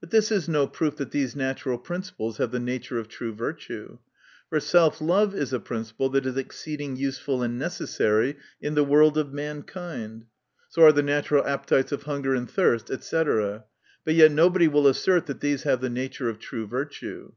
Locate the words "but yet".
13.26-14.32